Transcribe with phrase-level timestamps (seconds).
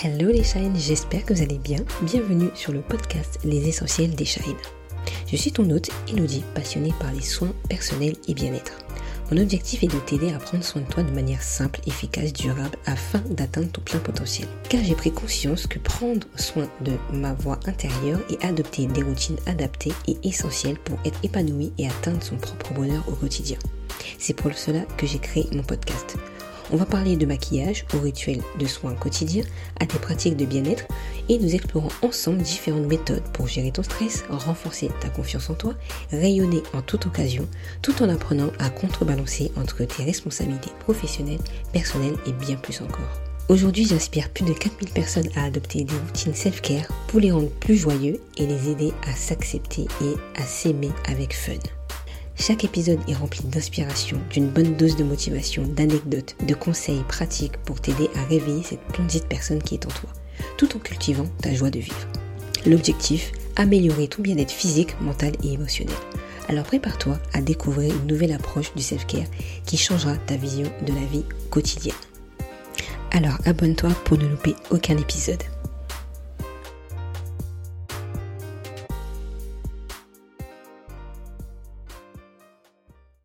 [0.00, 1.80] Hello les Shine, j'espère que vous allez bien.
[2.02, 4.54] Bienvenue sur le podcast Les Essentiels des Shine.
[5.26, 8.78] Je suis ton hôte Elodie, passionnée par les soins personnels et bien-être.
[9.32, 12.78] Mon objectif est de t'aider à prendre soin de toi de manière simple, efficace, durable
[12.86, 14.46] afin d'atteindre ton plein potentiel.
[14.68, 19.38] Car j'ai pris conscience que prendre soin de ma voix intérieure et adopter des routines
[19.46, 23.58] adaptées est essentiel pour être épanoui et atteindre son propre bonheur au quotidien.
[24.16, 26.16] C'est pour cela que j'ai créé mon podcast.
[26.70, 29.44] On va parler de maquillage, aux rituels de soins quotidiens,
[29.80, 30.84] à des pratiques de bien-être
[31.28, 35.74] et nous explorons ensemble différentes méthodes pour gérer ton stress, renforcer ta confiance en toi,
[36.10, 37.48] rayonner en toute occasion,
[37.80, 41.40] tout en apprenant à contrebalancer entre tes responsabilités professionnelles,
[41.72, 43.20] personnelles et bien plus encore.
[43.48, 47.76] Aujourd'hui, j'inspire plus de 4000 personnes à adopter des routines self-care pour les rendre plus
[47.76, 51.54] joyeux et les aider à s'accepter et à s'aimer avec fun.
[52.40, 57.80] Chaque épisode est rempli d'inspiration, d'une bonne dose de motivation, d'anecdotes, de conseils pratiques pour
[57.80, 60.10] t'aider à réveiller cette petite personne qui est en toi,
[60.56, 62.08] tout en cultivant ta joie de vivre.
[62.64, 65.94] L'objectif, améliorer ton bien-être physique, mental et émotionnel.
[66.48, 69.26] Alors prépare-toi à découvrir une nouvelle approche du self-care
[69.66, 71.94] qui changera ta vision de la vie quotidienne.
[73.10, 75.42] Alors abonne-toi pour ne louper aucun épisode.